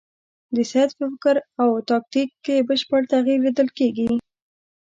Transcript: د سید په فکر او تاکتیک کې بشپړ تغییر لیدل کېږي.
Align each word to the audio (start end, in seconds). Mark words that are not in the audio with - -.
د 0.55 0.57
سید 0.71 0.89
په 0.97 1.05
فکر 1.11 1.35
او 1.61 1.69
تاکتیک 1.89 2.29
کې 2.45 2.65
بشپړ 2.67 3.01
تغییر 3.13 3.39
لیدل 3.45 3.69
کېږي. 3.77 4.09